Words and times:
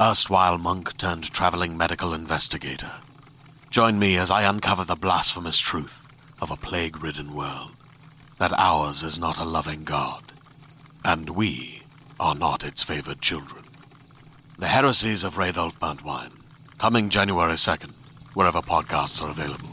erstwhile 0.00 0.58
monk 0.58 0.96
turned 0.96 1.30
traveling 1.30 1.76
medical 1.76 2.12
investigator. 2.12 2.90
Join 3.70 3.98
me 3.98 4.16
as 4.16 4.30
I 4.30 4.42
uncover 4.42 4.84
the 4.84 4.96
blasphemous 4.96 5.58
truth 5.58 6.08
of 6.40 6.50
a 6.50 6.56
plague 6.56 7.02
ridden 7.02 7.34
world 7.34 7.70
that 8.38 8.52
ours 8.58 9.04
is 9.04 9.20
not 9.20 9.38
a 9.38 9.44
loving 9.44 9.84
God, 9.84 10.32
and 11.04 11.30
we 11.30 11.82
are 12.18 12.34
not 12.34 12.64
its 12.64 12.82
favored 12.82 13.20
children. 13.20 13.62
The 14.58 14.66
heresies 14.66 15.22
of 15.22 15.36
Radolf 15.36 15.78
Burntwine, 15.78 16.32
coming 16.78 17.08
January 17.08 17.54
2nd, 17.54 17.92
wherever 18.34 18.60
podcasts 18.60 19.22
are 19.22 19.30
available. 19.30 19.68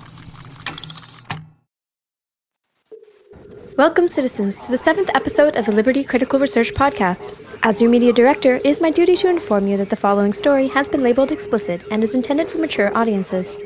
Welcome, 3.76 4.08
citizens, 4.08 4.58
to 4.59 4.70
the 4.70 4.78
seventh 4.78 5.09
episode 5.16 5.56
of 5.56 5.66
the 5.66 5.72
Liberty 5.72 6.03
Critical 6.03 6.40
Research 6.40 6.74
Podcast. 6.76 7.51
As 7.64 7.80
your 7.80 7.92
media 7.92 8.12
director, 8.12 8.56
it 8.56 8.66
is 8.66 8.81
my 8.81 8.90
duty 8.90 9.16
to 9.17 9.30
inform 9.30 9.67
you 9.67 9.78
that 9.78 9.92
the 9.92 9.95
following 9.95 10.34
story 10.34 10.67
has 10.70 10.90
been 10.90 11.04
labeled 11.04 11.31
explicit 11.31 11.80
and 11.92 12.03
is 12.03 12.16
intended 12.16 12.50
for 12.50 12.58
mature 12.58 12.95
audiences. 12.98 13.59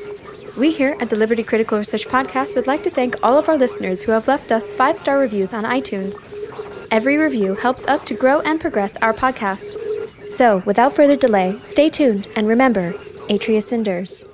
We 0.54 0.70
here 0.70 0.98
at 1.00 1.08
the 1.08 1.16
Liberty 1.16 1.42
Critical 1.42 1.78
Research 1.78 2.06
Podcast 2.06 2.56
would 2.56 2.66
like 2.66 2.82
to 2.82 2.90
thank 2.90 3.16
all 3.22 3.38
of 3.38 3.48
our 3.48 3.56
listeners 3.56 4.02
who 4.02 4.12
have 4.12 4.28
left 4.28 4.52
us 4.52 4.70
five 4.70 4.98
star 4.98 5.18
reviews 5.18 5.54
on 5.54 5.64
iTunes. 5.64 6.20
Every 6.90 7.16
review 7.16 7.54
helps 7.54 7.86
us 7.86 8.04
to 8.04 8.14
grow 8.14 8.40
and 8.40 8.60
progress 8.60 8.98
our 8.98 9.14
podcast. 9.14 9.78
So, 10.28 10.62
without 10.66 10.94
further 10.94 11.16
delay, 11.16 11.58
stay 11.62 11.88
tuned 11.88 12.28
and 12.36 12.46
remember 12.46 12.92
Atria 13.30 13.62
Cinders. 13.62 14.26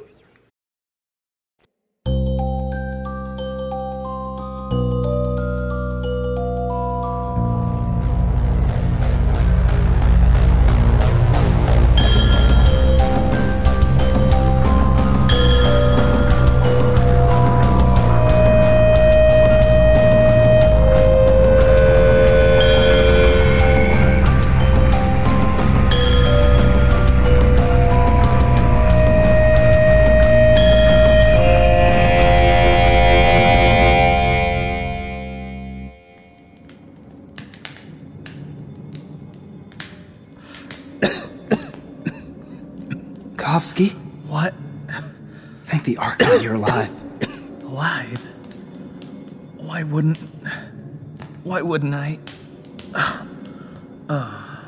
Why 51.45 51.61
wouldn't 51.63 51.95
I? 51.95 52.19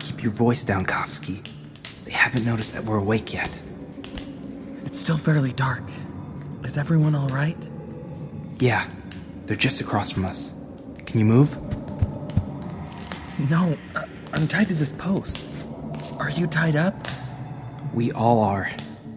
Keep 0.01 0.23
your 0.23 0.33
voice 0.33 0.63
down, 0.63 0.87
Kovski. 0.87 1.43
They 2.05 2.11
haven't 2.13 2.45
noticed 2.45 2.75
that 2.75 2.85
we're 2.85 2.99
awake 2.99 3.33
yet. 3.33 3.61
It's 4.85 4.99
still 4.99 5.17
fairly 5.17 5.53
dark. 5.53 5.83
Is 6.63 6.77
everyone 6.77 7.15
alright? 7.15 7.57
Yeah, 8.59 8.89
they're 9.47 9.57
just 9.57 9.81
across 9.81 10.11
from 10.11 10.25
us. 10.25 10.55
Can 11.07 11.19
you 11.19 11.25
move? 11.25 11.57
No, 13.51 13.77
I- 13.95 14.05
I'm 14.33 14.47
tied 14.49 14.67
to 14.67 14.75
this 14.75 14.93
post. 14.93 15.51
Are 16.19 16.31
you 16.31 16.47
tied 16.47 16.77
up? 16.77 16.95
We 17.93 18.13
all 18.13 18.43
are. 18.43 18.71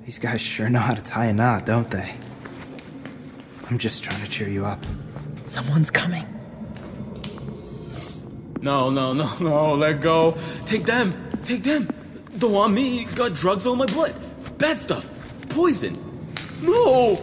These 0.06 0.19
guys 0.19 0.41
sure 0.41 0.69
know 0.69 0.79
how 0.79 0.94
to 0.94 1.01
tie 1.01 1.25
a 1.25 1.34
knot, 1.34 1.66
don't 1.66 1.90
they? 1.90 2.13
I'm 3.69 3.78
just 3.78 4.03
trying 4.03 4.22
to 4.23 4.29
cheer 4.29 4.47
you 4.47 4.66
up. 4.66 4.85
Someone's 5.47 5.90
coming. 5.91 6.25
No, 8.67 8.89
no, 8.89 9.13
no, 9.13 9.31
no, 9.39 9.75
let 9.75 10.01
go. 10.01 10.35
Take 10.66 10.83
them, 10.83 11.13
take 11.45 11.63
them. 11.63 11.88
Don't 12.38 12.51
want 12.51 12.73
me, 12.73 13.05
got 13.16 13.33
drugs 13.33 13.66
on 13.66 13.78
my 13.78 13.85
blood. 13.85 14.13
Bad 14.57 14.78
stuff, 14.78 15.07
poison. 15.47 15.95
No! 16.61 17.16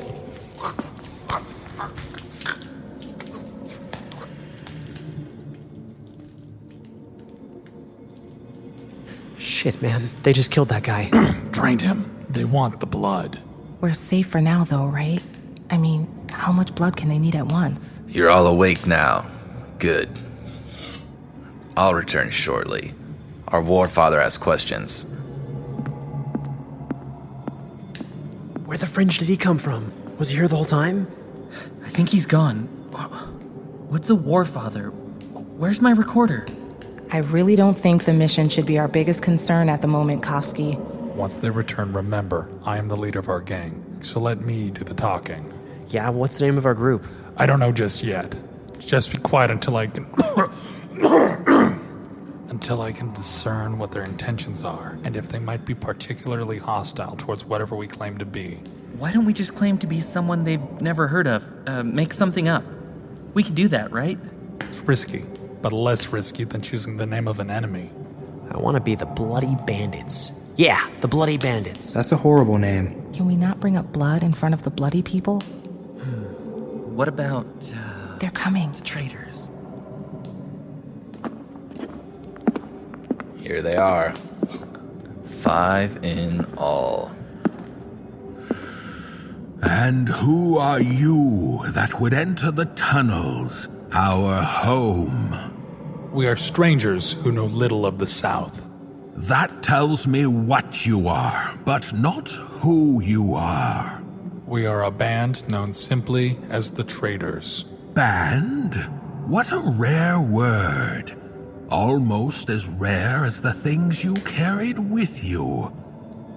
Shit, 9.36 9.82
man. 9.82 10.08
They 10.22 10.32
just 10.32 10.50
killed 10.50 10.70
that 10.70 10.82
guy. 10.82 11.10
Drained 11.50 11.82
him. 11.82 12.10
They 12.30 12.46
want 12.46 12.80
the 12.80 12.86
blood. 12.86 13.38
We're 13.82 13.92
safe 13.92 14.28
for 14.28 14.40
now, 14.40 14.64
though, 14.64 14.86
right? 14.86 15.22
I 15.68 15.76
mean, 15.76 16.08
how 16.32 16.52
much 16.52 16.74
blood 16.74 16.96
can 16.96 17.10
they 17.10 17.18
need 17.18 17.36
at 17.36 17.52
once? 17.52 18.00
You're 18.08 18.30
all 18.30 18.46
awake 18.46 18.86
now. 18.86 19.26
Good. 19.78 20.08
I'll 21.76 21.94
return 21.94 22.30
shortly. 22.30 22.94
Our 23.48 23.60
war 23.60 23.88
father 23.88 24.20
has 24.20 24.38
questions. 24.38 25.04
Where 28.64 28.78
the 28.78 28.86
fringe 28.86 29.18
did 29.18 29.28
he 29.28 29.36
come 29.36 29.58
from? 29.58 29.92
Was 30.18 30.28
he 30.28 30.36
here 30.36 30.46
the 30.46 30.56
whole 30.56 30.64
time? 30.64 31.10
I 31.84 31.88
think 31.88 32.08
he's 32.08 32.26
gone. 32.26 32.66
What's 33.88 34.08
a 34.10 34.14
warfather? 34.14 34.92
Where's 35.56 35.80
my 35.80 35.90
recorder? 35.90 36.46
I 37.10 37.18
really 37.18 37.56
don't 37.56 37.76
think 37.76 38.04
the 38.04 38.12
mission 38.12 38.48
should 38.48 38.66
be 38.66 38.78
our 38.78 38.88
biggest 38.88 39.22
concern 39.22 39.68
at 39.68 39.82
the 39.82 39.88
moment, 39.88 40.22
Kovski. 40.22 40.76
Once 41.14 41.38
they 41.38 41.50
return, 41.50 41.92
remember, 41.92 42.48
I 42.64 42.78
am 42.78 42.88
the 42.88 42.96
leader 42.96 43.18
of 43.18 43.28
our 43.28 43.40
gang, 43.40 44.00
so 44.02 44.20
let 44.20 44.40
me 44.40 44.70
do 44.70 44.84
the 44.84 44.94
talking. 44.94 45.52
Yeah, 45.88 46.10
what's 46.10 46.38
the 46.38 46.46
name 46.46 46.58
of 46.58 46.66
our 46.66 46.74
group? 46.74 47.06
I 47.36 47.46
don't 47.46 47.60
know 47.60 47.72
just 47.72 48.02
yet. 48.02 48.36
Just 48.78 49.12
be 49.12 49.18
quiet 49.18 49.50
until 49.50 49.76
I 49.76 49.86
can. 49.86 50.06
until 52.64 52.80
I 52.80 52.92
can 52.92 53.12
discern 53.12 53.76
what 53.76 53.92
their 53.92 54.02
intentions 54.04 54.64
are, 54.64 54.98
and 55.04 55.16
if 55.16 55.28
they 55.28 55.38
might 55.38 55.66
be 55.66 55.74
particularly 55.74 56.56
hostile 56.56 57.14
towards 57.14 57.44
whatever 57.44 57.76
we 57.76 57.86
claim 57.86 58.16
to 58.16 58.24
be. 58.24 58.54
Why 58.96 59.12
don't 59.12 59.26
we 59.26 59.34
just 59.34 59.54
claim 59.54 59.76
to 59.78 59.86
be 59.86 60.00
someone 60.00 60.44
they've 60.44 60.80
never 60.80 61.06
heard 61.06 61.26
of? 61.26 61.46
Uh, 61.68 61.82
make 61.82 62.14
something 62.14 62.48
up. 62.48 62.64
We 63.34 63.42
can 63.42 63.52
do 63.54 63.68
that, 63.68 63.92
right? 63.92 64.18
It's 64.60 64.80
risky, 64.80 65.26
but 65.60 65.74
less 65.74 66.10
risky 66.10 66.44
than 66.44 66.62
choosing 66.62 66.96
the 66.96 67.04
name 67.04 67.28
of 67.28 67.38
an 67.38 67.50
enemy. 67.50 67.90
I 68.50 68.56
want 68.56 68.76
to 68.76 68.80
be 68.80 68.94
the 68.94 69.04
Bloody 69.04 69.56
Bandits. 69.66 70.32
Yeah, 70.56 70.88
the 71.02 71.08
Bloody 71.08 71.36
Bandits. 71.36 71.92
That's 71.92 72.12
a 72.12 72.16
horrible 72.16 72.56
name. 72.56 73.12
Can 73.12 73.26
we 73.26 73.36
not 73.36 73.60
bring 73.60 73.76
up 73.76 73.92
blood 73.92 74.22
in 74.22 74.32
front 74.32 74.54
of 74.54 74.62
the 74.62 74.70
bloody 74.70 75.02
people? 75.02 75.40
What 76.96 77.08
about 77.08 77.44
uh, 77.76 78.16
They're 78.20 78.30
coming. 78.30 78.72
the 78.72 78.80
traitors? 78.84 79.50
Here 83.44 83.60
they 83.60 83.76
are. 83.76 84.14
Five 85.26 86.02
in 86.02 86.46
all. 86.56 87.12
And 89.62 90.08
who 90.08 90.56
are 90.56 90.80
you 90.80 91.60
that 91.74 92.00
would 92.00 92.14
enter 92.14 92.50
the 92.50 92.64
tunnels, 92.64 93.68
our 93.92 94.42
home? 94.42 96.10
We 96.10 96.26
are 96.26 96.36
strangers 96.36 97.12
who 97.12 97.32
know 97.32 97.44
little 97.44 97.84
of 97.84 97.98
the 97.98 98.06
South. 98.06 98.66
That 99.28 99.62
tells 99.62 100.06
me 100.06 100.24
what 100.24 100.86
you 100.86 101.08
are, 101.08 101.54
but 101.66 101.92
not 101.92 102.30
who 102.30 103.02
you 103.02 103.34
are. 103.34 104.02
We 104.46 104.64
are 104.64 104.84
a 104.84 104.90
band 104.90 105.46
known 105.50 105.74
simply 105.74 106.38
as 106.48 106.70
the 106.70 106.84
Traders. 106.84 107.64
Band? 107.92 108.74
What 109.26 109.52
a 109.52 109.58
rare 109.58 110.18
word. 110.18 111.23
Almost 111.74 112.50
as 112.50 112.68
rare 112.68 113.24
as 113.24 113.40
the 113.40 113.52
things 113.52 114.04
you 114.04 114.14
carried 114.14 114.78
with 114.78 115.24
you. 115.24 115.72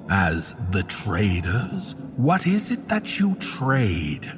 As 0.10 0.56
the 0.72 0.82
traders, 0.82 1.94
what 2.16 2.48
is 2.48 2.72
it 2.72 2.88
that 2.88 3.20
you 3.20 3.36
trade? 3.36 4.32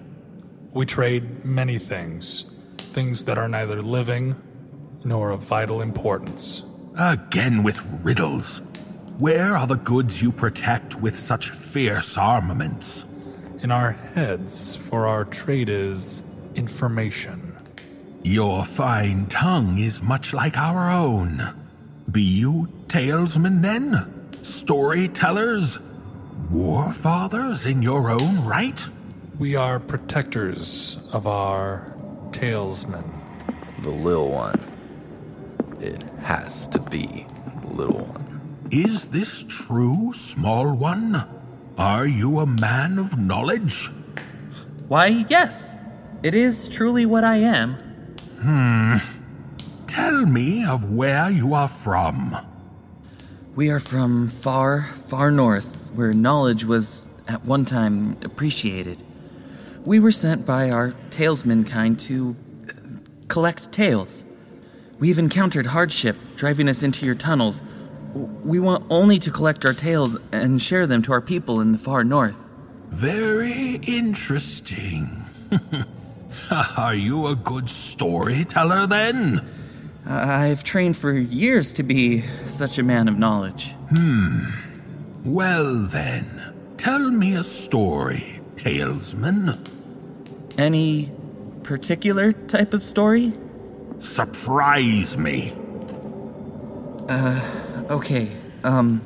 We 0.73 0.85
trade 0.85 1.45
many 1.45 1.77
things, 1.77 2.43
things 2.79 3.23
that 3.25 3.37
are 3.37 3.47
neither 3.47 3.81
living 3.81 4.35
nor 5.05 5.29
of 5.31 5.39
vital 5.39 5.81
importance. 5.81 6.63
Again 6.97 7.63
with 7.63 7.79
riddles. 8.03 8.61
Where 9.19 9.55
are 9.55 9.67
the 9.67 9.77
goods 9.77 10.21
you 10.21 10.33
protect 10.33 10.99
with 10.99 11.15
such 11.15 11.49
fierce 11.49 12.17
armaments? 12.17 13.05
In 13.63 13.71
our 13.71 13.93
heads, 13.93 14.75
for 14.75 15.07
our 15.07 15.23
trade 15.23 15.69
is 15.69 16.23
information. 16.55 17.48
Your 18.23 18.65
fine 18.65 19.27
tongue 19.27 19.77
is 19.77 20.03
much 20.03 20.33
like 20.33 20.57
our 20.57 20.91
own. 20.91 21.39
Be 22.11 22.21
you 22.21 22.67
talesmen 22.87 23.61
then? 23.61 24.29
Storytellers? 24.41 25.79
War 26.51 26.91
fathers 26.91 27.65
in 27.65 27.81
your 27.81 28.09
own 28.09 28.45
right? 28.45 28.87
We 29.37 29.55
are 29.55 29.79
protectors 29.79 30.97
of 31.13 31.27
our 31.27 31.95
talesmen. 32.31 33.09
The 33.83 33.89
little 33.89 34.31
one. 34.31 34.59
It 35.79 36.03
has 36.19 36.67
to 36.69 36.79
be 36.79 37.25
the 37.61 37.69
little 37.69 38.03
one. 38.03 38.67
Is 38.69 39.09
this 39.09 39.43
true, 39.47 40.11
small 40.11 40.75
one? 40.75 41.23
Are 41.77 42.05
you 42.05 42.39
a 42.39 42.45
man 42.45 42.97
of 42.99 43.17
knowledge? 43.17 43.87
Why, 44.89 45.25
yes. 45.29 45.77
It 46.21 46.35
is 46.35 46.67
truly 46.67 47.05
what 47.05 47.23
I 47.23 47.37
am. 47.37 47.88
Hmm. 48.41 48.95
Tell 49.87 50.25
me 50.25 50.63
of 50.65 50.91
where 50.91 51.29
you 51.29 51.53
are 51.53 51.67
from. 51.67 52.31
We 53.55 53.69
are 53.69 53.81
from 53.81 54.29
far, 54.29 54.93
far 55.07 55.29
north, 55.29 55.91
where 55.93 56.13
knowledge 56.13 56.63
was 56.63 57.09
at 57.27 57.43
one 57.43 57.65
time 57.65 58.15
appreciated. 58.23 59.03
We 59.83 59.99
were 59.99 60.13
sent 60.13 60.45
by 60.45 60.69
our 60.69 60.91
talesman 61.09 61.67
kind 61.67 61.99
to 62.01 62.37
uh, 62.69 62.71
collect 63.27 63.73
tales. 63.73 64.23
We've 64.99 65.19
encountered 65.19 65.67
hardship 65.67 66.15
driving 66.37 66.69
us 66.69 66.81
into 66.81 67.05
your 67.05 67.15
tunnels. 67.15 67.61
We 68.13 68.59
want 68.59 68.85
only 68.89 69.19
to 69.19 69.31
collect 69.31 69.65
our 69.65 69.73
tales 69.73 70.17
and 70.31 70.61
share 70.61 70.87
them 70.87 71.01
to 71.03 71.11
our 71.11 71.21
people 71.21 71.59
in 71.59 71.73
the 71.73 71.77
far 71.77 72.05
north. 72.05 72.49
Very 72.89 73.81
interesting. 73.83 75.07
Are 76.77 76.95
you 76.95 77.27
a 77.27 77.35
good 77.35 77.69
storyteller 77.69 78.87
then? 78.87 79.47
I've 80.05 80.63
trained 80.63 80.97
for 80.97 81.13
years 81.13 81.73
to 81.73 81.83
be 81.83 82.23
such 82.47 82.79
a 82.79 82.83
man 82.83 83.07
of 83.07 83.19
knowledge. 83.19 83.71
Hmm. 83.89 84.39
Well 85.25 85.75
then, 85.75 86.55
tell 86.77 87.11
me 87.11 87.35
a 87.35 87.43
story, 87.43 88.39
talesman. 88.55 89.59
Any 90.57 91.11
particular 91.61 92.31
type 92.31 92.73
of 92.73 92.81
story? 92.81 93.33
Surprise 93.99 95.17
me. 95.17 95.53
Uh, 97.07 97.85
okay. 97.91 98.31
Um, 98.63 98.99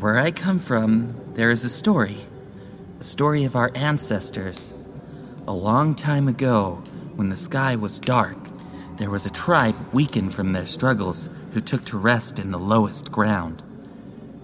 where 0.00 0.18
I 0.18 0.30
come 0.30 0.58
from, 0.58 1.34
there 1.34 1.50
is 1.50 1.64
a 1.64 1.68
story. 1.68 2.16
A 3.00 3.04
story 3.04 3.44
of 3.44 3.56
our 3.56 3.70
ancestors. 3.74 4.72
A 5.48 5.52
long 5.52 5.94
time 5.94 6.26
ago, 6.26 6.82
when 7.14 7.28
the 7.28 7.36
sky 7.36 7.76
was 7.76 8.00
dark, 8.00 8.36
there 8.96 9.10
was 9.10 9.26
a 9.26 9.30
tribe 9.30 9.76
weakened 9.92 10.34
from 10.34 10.52
their 10.52 10.66
struggles 10.66 11.28
who 11.52 11.60
took 11.60 11.84
to 11.84 11.98
rest 11.98 12.40
in 12.40 12.50
the 12.50 12.58
lowest 12.58 13.12
ground. 13.12 13.62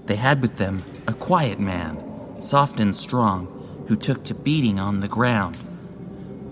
They 0.06 0.14
had 0.14 0.40
with 0.40 0.58
them 0.58 0.78
a 1.08 1.12
quiet 1.12 1.58
man, 1.58 2.00
soft 2.40 2.78
and 2.78 2.94
strong, 2.94 3.48
who 3.88 3.96
took 3.96 4.22
to 4.24 4.34
beating 4.34 4.78
on 4.78 5.00
the 5.00 5.08
ground. 5.08 5.56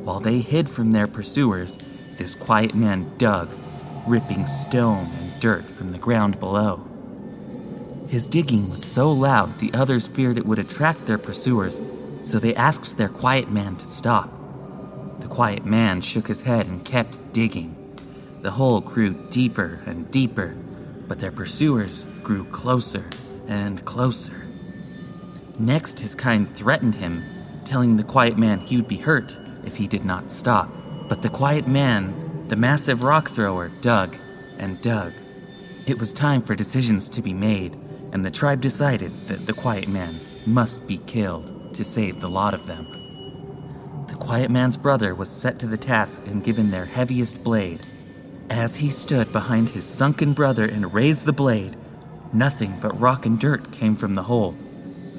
While 0.03 0.19
they 0.19 0.41
hid 0.41 0.69
from 0.69 0.91
their 0.91 1.07
pursuers, 1.07 1.79
this 2.17 2.35
quiet 2.35 2.75
man 2.75 3.13
dug, 3.19 3.57
ripping 4.05 4.49
stone 4.49 5.13
and 5.21 5.41
dirt 5.41 5.71
from 5.71 5.93
the 5.93 5.99
ground 5.99 6.41
below. 6.41 6.85
His 8.09 8.27
digging 8.27 8.69
was 8.69 8.85
so 8.85 9.13
loud 9.13 9.61
the 9.61 9.73
others 9.75 10.09
feared 10.09 10.39
it 10.39 10.47
would 10.47 10.59
attract 10.59 11.07
their 11.07 11.19
pursuers, 11.19 11.81
so 12.25 12.41
they 12.41 12.57
asked 12.57 12.99
their 12.99 13.09
quiet 13.09 13.49
man 13.49 13.77
to 13.77 13.85
stop. 13.85 14.39
The 15.21 15.29
quiet 15.29 15.65
man 15.65 16.01
shook 16.01 16.29
his 16.29 16.43
head 16.43 16.67
and 16.67 16.85
kept 16.85 17.33
digging. 17.33 17.77
The 18.43 18.53
hole 18.53 18.81
grew 18.81 19.15
deeper 19.31 19.81
and 19.87 20.11
deeper, 20.11 20.57
but 21.07 21.21
their 21.21 21.33
pursuers 21.33 22.05
grew 22.23 22.45
closer 22.47 23.05
and 23.47 23.85
closer. 23.85 24.47
Next, 25.59 25.99
his 25.99 26.15
kind 26.15 26.51
threatened 26.57 26.95
him, 26.95 27.23
telling 27.65 27.97
the 27.97 28.05
quiet 28.05 28.39
man 28.39 28.61
he 28.61 28.77
would 28.77 28.89
be 28.89 28.97
hurt 28.97 29.37
if 29.65 29.77
he 29.77 29.87
did 29.87 30.05
not 30.05 30.31
stop. 30.31 30.71
But 31.09 31.23
the 31.23 31.29
quiet 31.29 31.67
man, 31.67 32.47
the 32.49 32.57
massive 32.57 33.03
rock 33.03 33.29
thrower, 33.29 33.69
dug 33.81 34.17
and 34.59 34.81
dug. 34.81 35.13
It 35.87 35.99
was 35.99 36.13
time 36.13 36.43
for 36.43 36.55
decisions 36.55 37.09
to 37.11 37.23
be 37.23 37.35
made, 37.35 37.75
and 38.13 38.25
the 38.25 38.31
tribe 38.31 38.61
decided 38.61 39.29
that 39.29 39.47
the 39.47 39.53
quiet 39.53 39.89
man 39.89 40.15
must 40.47 40.87
be 40.87 40.99
killed 40.99 41.75
to 41.75 41.85
save 41.85 42.21
the 42.21 42.29
lot 42.29 42.55
of 42.55 42.67
them. 42.67 43.00
Quiet 44.21 44.51
man's 44.51 44.77
brother 44.77 45.15
was 45.15 45.31
set 45.31 45.59
to 45.59 45.67
the 45.67 45.79
task 45.79 46.23
and 46.27 46.45
given 46.45 46.71
their 46.71 46.85
heaviest 46.85 47.43
blade. 47.43 47.85
As 48.51 48.77
he 48.77 48.91
stood 48.91 49.33
behind 49.33 49.71
his 49.71 49.85
sunken 49.85 50.35
brother 50.35 50.65
and 50.65 50.95
raised 50.95 51.25
the 51.25 51.33
blade, 51.33 51.75
nothing 52.33 52.79
but 52.81 53.01
rock 53.01 53.25
and 53.25 53.41
dirt 53.41 53.73
came 53.73 53.97
from 53.97 54.15
the 54.15 54.25
hole. 54.25 54.55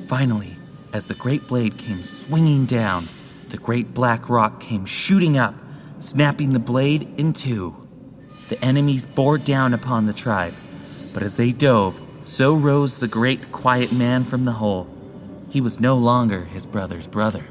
Finally, 0.08 0.56
as 0.94 1.08
the 1.08 1.16
great 1.16 1.48
blade 1.48 1.78
came 1.78 2.04
swinging 2.04 2.66
down, 2.66 3.08
the 3.50 3.58
great 3.58 3.94
black 3.94 4.30
rock 4.30 4.60
came 4.60 4.86
shooting 4.86 5.38
up, 5.38 5.56
snapping 6.00 6.54
the 6.54 6.60
blade 6.60 7.12
in 7.18 7.34
two. 7.34 7.76
The 8.50 8.64
enemies 8.64 9.06
bore 9.06 9.40
down 9.40 9.74
upon 9.74 10.06
the 10.06 10.14
tribe, 10.14 10.54
but 11.14 11.24
as 11.24 11.38
they 11.38 11.52
dove, 11.52 12.00
so 12.22 12.54
rose 12.54 12.98
the 12.98 13.08
great 13.08 13.52
quiet 13.52 13.92
man 13.92 14.24
from 14.24 14.46
the 14.46 14.54
hole. 14.54 14.88
He 15.50 15.60
was 15.60 15.80
no 15.80 15.98
longer 15.98 16.46
his 16.46 16.66
brother's 16.66 17.08
brother. 17.08 17.46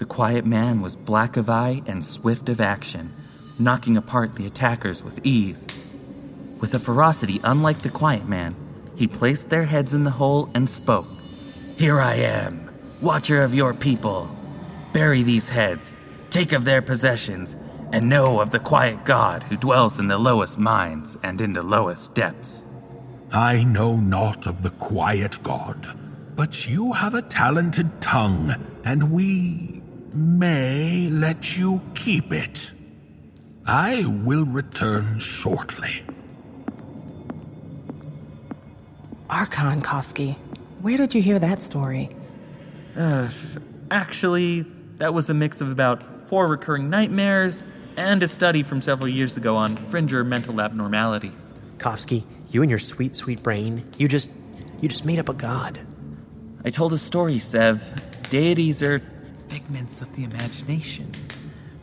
The 0.00 0.06
quiet 0.06 0.46
man 0.46 0.80
was 0.80 0.96
black 0.96 1.36
of 1.36 1.50
eye 1.50 1.82
and 1.86 2.02
swift 2.02 2.48
of 2.48 2.58
action, 2.58 3.12
knocking 3.58 3.98
apart 3.98 4.34
the 4.34 4.46
attackers 4.46 5.04
with 5.04 5.20
ease. 5.24 5.66
With 6.58 6.72
a 6.72 6.78
ferocity 6.78 7.38
unlike 7.44 7.82
the 7.82 7.90
quiet 7.90 8.26
man, 8.26 8.56
he 8.96 9.06
placed 9.06 9.50
their 9.50 9.66
heads 9.66 9.92
in 9.92 10.04
the 10.04 10.12
hole 10.12 10.48
and 10.54 10.70
spoke. 10.70 11.06
Here 11.76 12.00
I 12.00 12.14
am, 12.14 12.70
watcher 13.02 13.42
of 13.42 13.54
your 13.54 13.74
people. 13.74 14.34
Bury 14.94 15.22
these 15.22 15.50
heads, 15.50 15.94
take 16.30 16.52
of 16.52 16.64
their 16.64 16.80
possessions, 16.80 17.58
and 17.92 18.08
know 18.08 18.40
of 18.40 18.52
the 18.52 18.58
quiet 18.58 19.04
God 19.04 19.42
who 19.42 19.56
dwells 19.58 19.98
in 19.98 20.08
the 20.08 20.16
lowest 20.16 20.58
mines 20.58 21.18
and 21.22 21.42
in 21.42 21.52
the 21.52 21.62
lowest 21.62 22.14
depths. 22.14 22.64
I 23.34 23.64
know 23.64 23.96
not 23.96 24.46
of 24.46 24.62
the 24.62 24.70
quiet 24.70 25.42
God, 25.42 25.88
but 26.36 26.66
you 26.66 26.94
have 26.94 27.12
a 27.12 27.20
talented 27.20 28.00
tongue, 28.00 28.54
and 28.82 29.12
we 29.12 29.79
may 30.14 31.08
let 31.10 31.56
you 31.58 31.82
keep 31.94 32.32
it. 32.32 32.72
I 33.66 34.04
will 34.06 34.44
return 34.44 35.18
shortly. 35.18 36.02
Archon 39.28 39.80
Kovski, 39.80 40.36
where 40.80 40.96
did 40.96 41.14
you 41.14 41.22
hear 41.22 41.38
that 41.38 41.62
story? 41.62 42.10
Uh, 42.96 43.28
actually, 43.90 44.62
that 44.96 45.14
was 45.14 45.30
a 45.30 45.34
mix 45.34 45.60
of 45.60 45.70
about 45.70 46.02
four 46.24 46.48
recurring 46.48 46.90
nightmares 46.90 47.62
and 47.96 48.22
a 48.22 48.28
study 48.28 48.62
from 48.62 48.80
several 48.80 49.08
years 49.08 49.36
ago 49.36 49.56
on 49.56 49.76
fringer 49.76 50.24
mental 50.24 50.60
abnormalities. 50.60 51.52
Kovski, 51.78 52.24
you 52.50 52.62
and 52.62 52.70
your 52.70 52.78
sweet, 52.78 53.14
sweet 53.14 53.42
brain, 53.42 53.84
you 53.98 54.08
just. 54.08 54.30
you 54.80 54.88
just 54.88 55.04
made 55.04 55.18
up 55.18 55.28
a 55.28 55.34
god. 55.34 55.80
I 56.64 56.70
told 56.70 56.92
a 56.92 56.98
story, 56.98 57.38
Sev. 57.38 57.82
Deities 58.30 58.82
are 58.82 59.00
figments 59.50 60.00
of 60.00 60.14
the 60.14 60.24
imagination. 60.24 61.10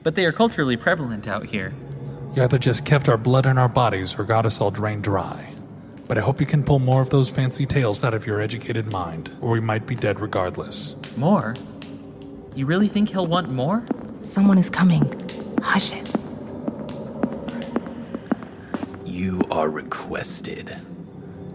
But 0.03 0.15
they 0.15 0.25
are 0.25 0.31
culturally 0.31 0.77
prevalent 0.77 1.27
out 1.27 1.45
here. 1.47 1.73
You 2.35 2.43
either 2.43 2.57
just 2.57 2.85
kept 2.85 3.09
our 3.09 3.17
blood 3.17 3.45
in 3.45 3.57
our 3.57 3.67
bodies 3.69 4.17
or 4.17 4.23
got 4.23 4.45
us 4.45 4.61
all 4.61 4.71
drained 4.71 5.03
dry. 5.03 5.53
But 6.07 6.17
I 6.17 6.21
hope 6.21 6.39
you 6.39 6.45
can 6.45 6.63
pull 6.63 6.79
more 6.79 7.01
of 7.01 7.09
those 7.09 7.29
fancy 7.29 7.65
tales 7.65 8.03
out 8.03 8.13
of 8.13 8.25
your 8.25 8.39
educated 8.41 8.91
mind, 8.93 9.31
or 9.41 9.49
we 9.51 9.59
might 9.59 9.85
be 9.85 9.95
dead 9.95 10.19
regardless. 10.21 10.95
More? 11.17 11.53
You 12.55 12.65
really 12.65 12.87
think 12.87 13.09
he'll 13.09 13.27
want 13.27 13.49
more? 13.49 13.83
Someone 14.21 14.57
is 14.57 14.69
coming. 14.69 15.03
Hush 15.61 15.91
it. 15.93 16.13
You 19.05 19.41
are 19.51 19.69
requested. 19.69 20.75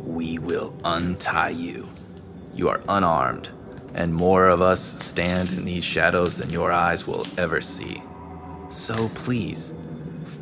we 0.05 0.39
will 0.39 0.75
untie 0.85 1.51
you. 1.51 1.89
You 2.55 2.69
are 2.69 2.83
unarmed, 2.89 3.49
and 3.95 4.15
more 4.15 4.47
of 4.47 4.63
us 4.63 4.83
stand 5.03 5.53
in 5.53 5.65
these 5.65 5.85
shadows 5.85 6.37
than 6.37 6.51
your 6.51 6.73
eyes 6.73 7.07
will 7.07 7.25
ever 7.39 7.61
see. 7.61 8.03
So 8.69 9.09
please, 9.11 9.75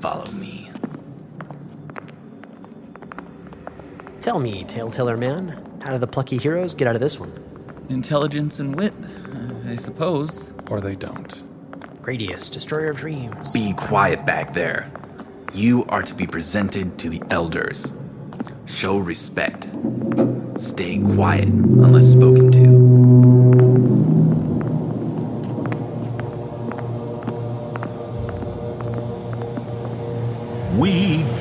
follow 0.01 0.31
me. 0.33 0.71
Tell 4.21 4.39
me, 4.39 4.65
Tale 4.65 4.91
Teller 4.91 5.17
Man, 5.17 5.79
how 5.83 5.93
do 5.93 5.99
the 5.99 6.07
plucky 6.07 6.37
heroes 6.37 6.75
get 6.75 6.87
out 6.87 6.95
of 6.95 7.01
this 7.01 7.19
one? 7.19 7.33
Intelligence 7.89 8.61
and 8.61 8.77
wit, 8.77 8.93
I 9.67 9.77
suppose. 9.77 10.53
Or 10.69 10.81
they 10.81 10.95
don't. 10.95 11.43
Gradius, 12.03 12.51
destroyer 12.51 12.91
of 12.91 12.97
dreams. 12.97 13.53
Be 13.53 13.73
quiet 13.73 14.25
back 14.25 14.53
there. 14.53 14.89
You 15.53 15.85
are 15.89 16.03
to 16.03 16.15
be 16.15 16.27
presented 16.27 16.99
to 16.99 17.09
the 17.09 17.23
elders. 17.31 17.93
Show 18.67 18.99
respect. 18.99 19.69
Stay 20.57 20.99
quiet 20.99 21.49
unless 21.49 22.13
spoken 22.13 22.53
to. 22.53 22.60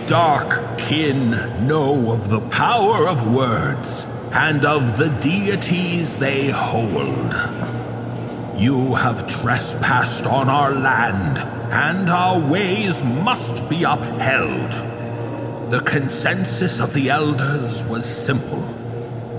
Dark 0.09 0.79
kin 0.79 1.29
know 1.67 2.11
of 2.11 2.31
the 2.31 2.41
power 2.49 3.07
of 3.07 3.31
words 3.31 4.07
and 4.33 4.65
of 4.65 4.97
the 4.97 5.09
deities 5.21 6.17
they 6.17 6.49
hold. 6.49 7.31
You 8.59 8.95
have 8.95 9.27
trespassed 9.27 10.25
on 10.25 10.49
our 10.49 10.71
land, 10.71 11.37
and 11.71 12.09
our 12.09 12.39
ways 12.39 13.03
must 13.03 13.69
be 13.69 13.83
upheld. 13.83 14.71
The 15.69 15.83
consensus 15.85 16.79
of 16.79 16.95
the 16.95 17.11
elders 17.11 17.85
was 17.85 18.03
simple 18.03 18.63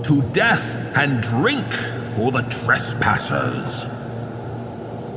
to 0.03 0.21
death 0.31 0.97
and 0.97 1.21
drink 1.21 1.65
for 1.65 2.31
the 2.31 2.43
trespassers. 2.43 3.87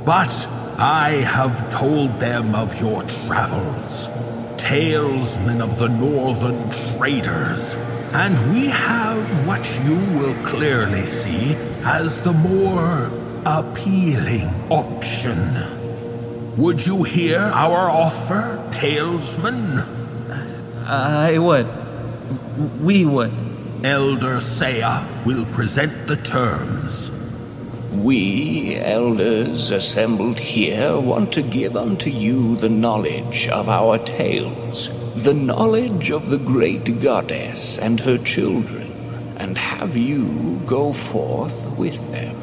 But 0.04 0.48
I 0.80 1.22
have 1.24 1.70
told 1.70 2.18
them 2.18 2.56
of 2.56 2.80
your 2.80 3.02
travels, 3.02 4.08
talesmen 4.56 5.60
of 5.60 5.78
the 5.78 5.88
northern 5.88 6.70
traders, 6.70 7.74
and 8.12 8.38
we 8.52 8.68
have 8.68 9.46
what 9.46 9.80
you 9.84 9.96
will 10.18 10.34
clearly 10.44 11.02
see 11.02 11.54
as 11.84 12.20
the 12.22 12.32
more 12.32 13.10
appealing 13.46 14.48
option. 14.70 15.38
Would 16.56 16.86
you 16.86 17.02
hear 17.02 17.40
our 17.40 17.90
offer, 17.90 18.58
talesman? 18.70 19.86
I 20.86 21.38
would. 21.38 21.68
We 22.80 23.04
would. 23.04 23.32
Elder 23.82 24.40
Saya 24.40 25.04
will 25.26 25.44
present 25.46 26.06
the 26.06 26.16
terms. 26.16 27.10
We, 28.02 28.76
elders 28.76 29.70
assembled 29.70 30.40
here, 30.40 30.98
want 30.98 31.32
to 31.34 31.42
give 31.42 31.76
unto 31.76 32.10
you 32.10 32.56
the 32.56 32.68
knowledge 32.68 33.46
of 33.48 33.68
our 33.68 33.98
tales, 33.98 34.90
the 35.14 35.32
knowledge 35.32 36.10
of 36.10 36.28
the 36.28 36.38
great 36.38 37.00
goddess 37.00 37.78
and 37.78 38.00
her 38.00 38.18
children, 38.18 38.90
and 39.36 39.56
have 39.56 39.96
you 39.96 40.60
go 40.66 40.92
forth 40.92 41.70
with 41.78 42.12
them. 42.12 42.36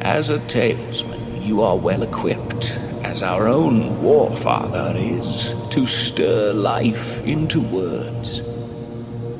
As 0.00 0.30
a 0.30 0.40
talesman, 0.40 1.46
you 1.46 1.62
are 1.62 1.76
well 1.76 2.02
equipped, 2.02 2.76
as 3.04 3.22
our 3.22 3.46
own 3.46 4.00
warfather 4.00 4.94
is, 4.96 5.54
to 5.70 5.86
stir 5.86 6.52
life 6.52 7.24
into 7.24 7.60
words. 7.60 8.42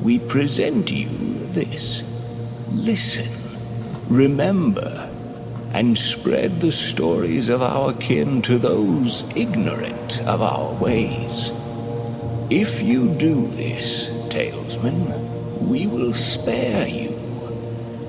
We 0.01 0.19
present 0.19 0.89
you 0.89 1.09
this. 1.49 2.03
Listen, 2.71 3.27
remember, 4.07 5.03
and 5.73 5.97
spread 5.97 6.59
the 6.59 6.71
stories 6.71 7.49
of 7.49 7.61
our 7.61 7.93
kin 7.93 8.41
to 8.43 8.57
those 8.57 9.23
ignorant 9.35 10.19
of 10.21 10.41
our 10.41 10.73
ways. 10.73 11.51
If 12.49 12.81
you 12.81 13.13
do 13.15 13.47
this, 13.47 14.09
talesman, 14.29 15.59
we 15.61 15.85
will 15.87 16.13
spare 16.13 16.87
you 16.87 17.13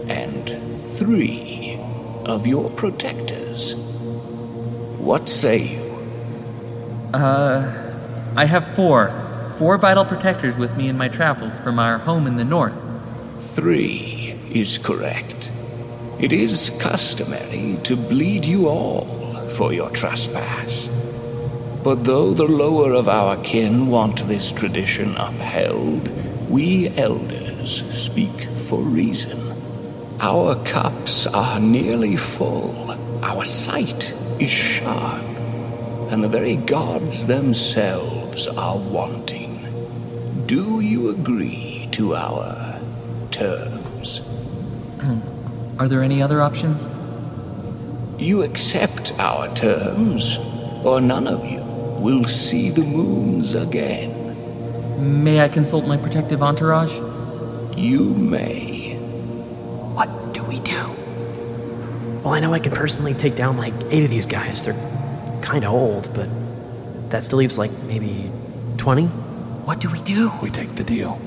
and 0.09 0.75
three 0.97 1.79
of 2.25 2.47
your 2.47 2.69
protectors. 2.69 3.75
What 4.99 5.29
say 5.29 5.59
you? 5.75 5.89
Uh, 7.15 8.33
I 8.37 8.45
have 8.45 8.75
four. 8.75 9.13
Four 9.59 9.79
vital 9.79 10.05
protectors 10.05 10.57
with 10.57 10.77
me 10.77 10.89
in 10.89 10.97
my 10.97 11.09
travels 11.09 11.59
from 11.59 11.79
our 11.79 11.99
home 11.99 12.27
in 12.27 12.37
the 12.37 12.45
north. 12.45 12.75
Three 13.41 14.39
is 14.51 14.79
correct. 14.79 15.38
It 16.21 16.33
is 16.33 16.71
customary 16.81 17.79
to 17.85 17.95
bleed 17.95 18.45
you 18.45 18.69
all 18.69 19.05
for 19.51 19.73
your 19.73 19.89
trespass. 19.91 20.89
But 21.85 22.05
though 22.05 22.35
the 22.35 22.49
lower 22.49 22.93
of 22.93 23.09
our 23.09 23.37
kin 23.45 23.87
want 23.87 24.27
this 24.27 24.51
tradition 24.51 25.17
upheld, 25.17 26.11
we 26.51 26.89
elders 26.97 27.85
speak 27.97 28.49
for 28.67 28.81
reason. 28.81 29.41
Our 30.21 30.57
cups 30.65 31.29
are 31.29 31.61
nearly 31.61 32.17
full, 32.17 32.97
our 33.23 33.45
sight 33.45 34.13
is 34.41 34.51
sharp, 34.51 35.23
and 36.11 36.25
the 36.25 36.29
very 36.29 36.57
gods 36.57 37.27
themselves 37.27 38.49
are 38.49 38.77
wanting. 38.77 39.55
Do 40.47 40.81
you 40.81 41.11
agree 41.11 41.89
to 41.93 42.17
our 42.17 42.81
terms? 43.31 44.19
Hmm. 45.01 45.38
Are 45.79 45.87
there 45.87 46.03
any 46.03 46.21
other 46.21 46.41
options? 46.41 46.91
You 48.21 48.43
accept 48.43 49.13
our 49.21 49.55
terms, 49.55 50.37
or 50.85 51.01
none 51.01 51.29
of 51.29 51.45
you 51.45 51.63
will 52.01 52.25
see 52.25 52.71
the 52.71 52.85
moons 52.85 53.55
again. 53.55 55.23
May 55.23 55.41
I 55.41 55.49
consult 55.49 55.87
my 55.87 55.97
protective 55.97 56.43
entourage? 56.43 56.93
You 57.77 58.13
may. 58.13 58.97
What 59.95 60.35
do 60.35 60.43
we 60.43 60.59
do? 60.59 60.91
Well, 62.25 62.35
I 62.35 62.41
know 62.41 62.53
I 62.53 62.59
can 62.59 62.73
personally 62.73 63.15
take 63.15 63.37
down 63.37 63.57
like 63.57 63.75
eight 63.91 64.03
of 64.03 64.11
these 64.11 64.27
guys. 64.27 64.65
They're 64.65 64.75
kind 65.43 65.65
of 65.65 65.73
old, 65.73 66.13
but 66.13 66.29
that 67.11 67.25
still 67.25 67.39
leaves 67.39 67.57
like 67.57 67.71
maybe 67.85 68.33
20? 68.79 69.07
What 69.07 69.81
do 69.81 69.91
we 69.91 70.01
do? 70.01 70.33
We 70.43 70.51
take 70.51 70.75
the 70.75 70.83
deal. 70.83 71.21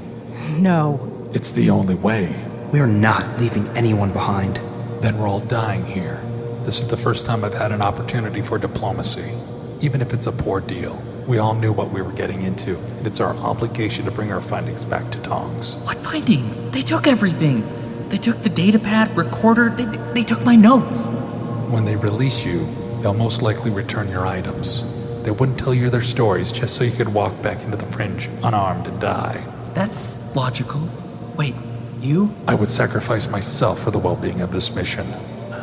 No. 0.49 1.29
It's 1.33 1.53
the 1.53 1.69
only 1.69 1.95
way. 1.95 2.50
We 2.71 2.79
are 2.79 2.87
not 2.87 3.37
leaving 3.37 3.67
anyone 3.75 4.13
behind. 4.13 4.55
Then 5.01 5.17
we're 5.17 5.27
all 5.27 5.41
dying 5.41 5.83
here. 5.83 6.23
This 6.63 6.79
is 6.79 6.87
the 6.87 6.95
first 6.95 7.25
time 7.25 7.43
I've 7.43 7.53
had 7.53 7.73
an 7.73 7.81
opportunity 7.81 8.41
for 8.41 8.57
diplomacy. 8.57 9.33
Even 9.81 10.01
if 10.01 10.13
it's 10.13 10.25
a 10.25 10.31
poor 10.31 10.61
deal, 10.61 11.03
we 11.27 11.37
all 11.37 11.53
knew 11.53 11.73
what 11.73 11.91
we 11.91 12.01
were 12.01 12.13
getting 12.13 12.43
into, 12.43 12.77
and 12.77 13.05
it's 13.05 13.19
our 13.19 13.35
obligation 13.35 14.05
to 14.05 14.11
bring 14.11 14.31
our 14.31 14.41
findings 14.41 14.85
back 14.85 15.11
to 15.11 15.19
Tongs. 15.19 15.75
What 15.83 15.97
findings? 15.97 16.61
They 16.71 16.81
took 16.81 17.07
everything. 17.07 17.67
They 18.07 18.17
took 18.17 18.41
the 18.41 18.49
datapad, 18.49 19.17
recorder, 19.17 19.69
they, 19.69 19.85
they 20.13 20.23
took 20.23 20.45
my 20.45 20.55
notes. 20.55 21.07
When 21.07 21.83
they 21.83 21.97
release 21.97 22.45
you, 22.45 22.73
they'll 23.01 23.13
most 23.13 23.41
likely 23.41 23.71
return 23.71 24.07
your 24.07 24.25
items. 24.25 24.81
They 25.23 25.31
wouldn't 25.31 25.59
tell 25.59 25.73
you 25.73 25.89
their 25.89 26.01
stories 26.01 26.53
just 26.53 26.75
so 26.75 26.85
you 26.85 26.91
could 26.91 27.13
walk 27.13 27.41
back 27.41 27.61
into 27.63 27.75
the 27.75 27.85
fringe 27.87 28.29
unarmed 28.43 28.87
and 28.87 29.01
die. 29.01 29.43
That's 29.73 30.33
logical. 30.37 30.87
Wait, 31.35 31.55
you? 32.01 32.33
I 32.47 32.55
would 32.55 32.69
sacrifice 32.69 33.27
myself 33.27 33.81
for 33.83 33.91
the 33.91 33.99
well 33.99 34.15
being 34.15 34.41
of 34.41 34.51
this 34.51 34.75
mission. 34.75 35.07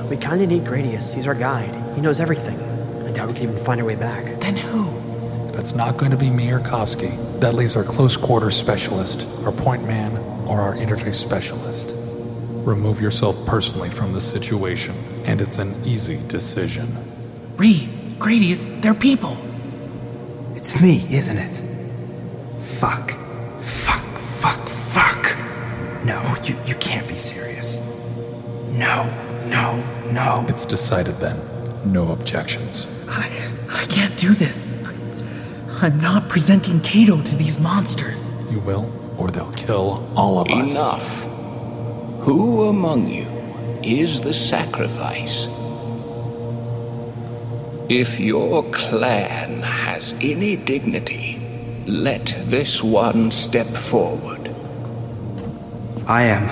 We 0.09 0.16
kind 0.16 0.42
of 0.42 0.49
need 0.49 0.64
Gradius. 0.64 1.14
He's 1.14 1.26
our 1.26 1.35
guide. 1.35 1.75
He 1.95 2.00
knows 2.00 2.21
everything. 2.21 2.59
I 3.07 3.12
doubt 3.12 3.28
we 3.28 3.35
can 3.35 3.42
even 3.45 3.64
find 3.64 3.80
our 3.80 3.87
way 3.87 3.97
back. 3.97 4.40
Then 4.40 4.57
who? 4.57 4.92
That's 5.52 5.75
not 5.75 5.97
going 5.97 6.12
to 6.12 6.16
be 6.16 6.30
me 6.30 6.50
or 6.50 6.61
Kovski. 6.61 7.40
That 7.40 7.54
leaves 7.54 7.75
our 7.76 7.85
close 7.85 8.16
quarters 8.16 8.57
specialist, 8.57 9.26
our 9.45 9.52
point 9.52 9.87
man, 9.87 10.16
or 10.47 10.61
our 10.61 10.75
interface 10.75 11.16
specialist. 11.16 11.95
Remove 12.64 13.00
yourself 13.00 13.37
personally 13.47 13.90
from 13.90 14.12
the 14.12 14.21
situation, 14.21 14.95
and 15.25 15.40
it's 15.40 15.59
an 15.59 15.75
easy 15.85 16.21
decision. 16.28 16.97
Reed, 17.57 17.88
Gradius, 18.18 18.80
they're 18.80 18.95
people. 18.95 19.37
It's 20.54 20.80
me, 20.80 21.04
isn't 21.11 21.37
it? 21.37 21.57
Fuck. 22.61 23.12
Fuck, 23.61 24.04
fuck, 24.40 24.61
fuck. 24.64 24.77
No, 26.08 26.36
you, 26.42 26.56
you 26.66 26.74
can't 26.76 27.06
be 27.06 27.16
serious. 27.16 27.80
No, 28.72 28.96
no, 29.46 29.66
no. 30.10 30.46
It's 30.48 30.64
decided 30.64 31.16
then. 31.16 31.38
No 31.84 32.12
objections. 32.12 32.86
I, 33.08 33.28
I 33.70 33.84
can't 33.86 34.16
do 34.16 34.32
this. 34.34 34.72
I'm 35.82 36.00
not 36.00 36.28
presenting 36.28 36.80
Cato 36.80 37.22
to 37.22 37.36
these 37.36 37.58
monsters. 37.60 38.32
You 38.50 38.60
will, 38.60 38.90
or 39.18 39.30
they'll 39.30 39.52
kill 39.52 40.10
all 40.16 40.38
of 40.40 40.48
us. 40.50 40.70
Enough. 40.72 41.24
Who 42.24 42.64
among 42.64 43.08
you 43.08 43.26
is 43.82 44.20
the 44.20 44.34
sacrifice? 44.34 45.46
If 47.88 48.18
your 48.18 48.64
clan 48.70 49.60
has 49.62 50.14
any 50.20 50.56
dignity, 50.56 51.40
let 51.86 52.34
this 52.40 52.82
one 52.82 53.30
step 53.30 53.68
forward. 53.68 54.38
I 56.08 56.22
am. 56.22 56.48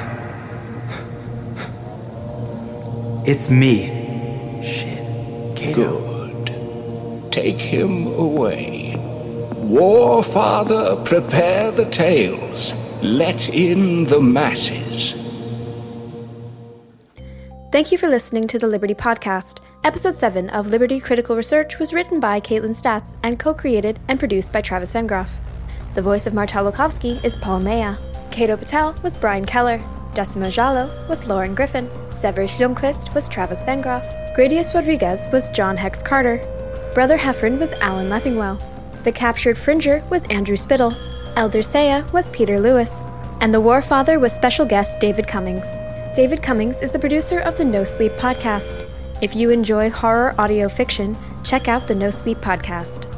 It's 3.26 3.50
me. 3.50 4.62
Shit. 4.62 5.74
Good. 5.74 7.32
Take 7.32 7.58
him 7.58 8.06
away. 8.06 8.96
War 9.54 10.22
Father, 10.22 10.96
prepare 11.06 11.70
the 11.70 11.86
tales. 11.86 12.74
Let 13.02 13.48
in 13.48 14.04
the 14.04 14.20
masses. 14.20 15.14
Thank 17.72 17.90
you 17.90 17.96
for 17.96 18.08
listening 18.08 18.46
to 18.48 18.58
the 18.58 18.66
Liberty 18.66 18.94
Podcast. 18.94 19.60
Episode 19.84 20.16
7 20.16 20.50
of 20.50 20.68
Liberty 20.68 21.00
Critical 21.00 21.34
Research 21.34 21.78
was 21.78 21.94
written 21.94 22.20
by 22.20 22.40
Kaitlin 22.40 22.76
Statz 22.76 23.16
and 23.22 23.38
co 23.38 23.54
created 23.54 24.00
and 24.08 24.18
produced 24.18 24.52
by 24.52 24.60
Travis 24.60 24.92
Vengroff. 24.92 25.30
The 25.94 26.02
voice 26.02 26.26
of 26.26 26.34
Martollow 26.34 26.72
Kovski 26.72 27.24
is 27.24 27.36
Paul 27.36 27.60
Mella. 27.60 28.15
Cato 28.36 28.54
Patel 28.54 28.94
was 29.02 29.16
Bryan 29.16 29.46
Keller. 29.46 29.80
Decima 30.12 30.48
Jalloh 30.48 31.08
was 31.08 31.26
Lauren 31.26 31.54
Griffin. 31.54 31.88
Severous 32.12 32.58
Ljungqvist 32.58 33.14
was 33.14 33.30
Travis 33.30 33.64
Vengroff. 33.64 34.04
Gradius 34.36 34.74
Rodriguez 34.74 35.26
was 35.32 35.48
John 35.48 35.74
Hex 35.74 36.02
Carter. 36.02 36.36
Brother 36.92 37.16
Hephren 37.16 37.58
was 37.58 37.72
Alan 37.80 38.10
Leffingwell. 38.10 38.60
The 39.04 39.12
captured 39.12 39.56
Fringer 39.56 40.04
was 40.10 40.26
Andrew 40.26 40.58
Spittal. 40.58 40.94
Elder 41.34 41.62
Saya 41.62 42.04
was 42.12 42.28
Peter 42.28 42.60
Lewis. 42.60 43.04
And 43.40 43.54
the 43.54 43.60
War 43.62 43.80
Father 43.80 44.18
was 44.18 44.34
special 44.34 44.66
guest 44.66 45.00
David 45.00 45.26
Cummings. 45.26 45.78
David 46.14 46.42
Cummings 46.42 46.82
is 46.82 46.92
the 46.92 46.98
producer 46.98 47.38
of 47.38 47.56
the 47.56 47.64
No 47.64 47.84
Sleep 47.84 48.12
podcast. 48.18 48.86
If 49.22 49.34
you 49.34 49.48
enjoy 49.48 49.88
horror 49.88 50.34
audio 50.36 50.68
fiction, 50.68 51.16
check 51.42 51.68
out 51.68 51.88
the 51.88 51.94
No 51.94 52.10
Sleep 52.10 52.36
podcast. 52.42 53.10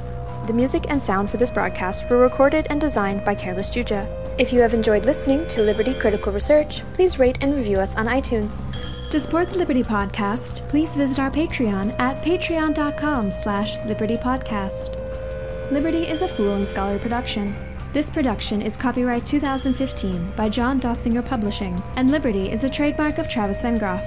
The 0.47 0.53
music 0.53 0.85
and 0.89 1.03
sound 1.03 1.29
for 1.29 1.39
this 1.39 1.51
broadcast 1.51 2.09
were 2.09 2.19
recorded 2.19 2.69
and 2.71 2.81
designed 2.81 3.25
by 3.25 3.35
Careless 3.35 3.69
Juja. 3.69 4.28
If 4.39 4.53
you 4.53 4.61
have 4.61 4.73
enjoyed 4.73 5.05
listening 5.05 5.49
to 5.49 5.63
Liberty 5.63 5.93
Critical 5.93 6.33
Research, 6.33 6.83
please 6.95 7.19
rate 7.19 7.39
and 7.41 7.57
review 7.57 7.81
us 7.81 7.97
on 7.97 8.07
iTunes. 8.07 8.63
To 9.11 9.19
support 9.19 9.49
the 9.49 9.59
Liberty 9.59 9.83
Podcast, 9.83 10.69
please 10.69 10.97
visit 10.97 11.19
our 11.19 11.29
Patreon 11.29 11.99
at 11.99 12.23
patreon.com 12.23 13.33
slash 13.33 13.79
libertypodcast. 13.79 15.73
Liberty 15.73 16.07
is 16.07 16.23
a 16.23 16.29
Fool 16.29 16.55
and 16.55 16.69
Scholar 16.69 17.01
production. 17.01 17.53
This 17.93 18.11
production 18.11 18.63
is 18.63 18.77
copyright 18.77 19.27
2015 19.27 20.35
by 20.37 20.49
John 20.49 20.79
Dossinger 20.79 21.27
Publishing, 21.27 21.83
and 21.97 22.13
Liberty 22.13 22.53
is 22.53 22.63
a 22.63 22.69
trademark 22.69 23.19
of 23.19 23.29
Travis 23.29 23.63
Vengroff. 23.63 24.07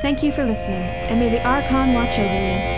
Thank 0.00 0.22
you 0.22 0.32
for 0.32 0.44
listening, 0.44 0.80
and 0.80 1.20
may 1.20 1.28
the 1.28 1.44
Archon 1.44 1.92
watch 1.92 2.18
over 2.18 2.72
you. 2.72 2.77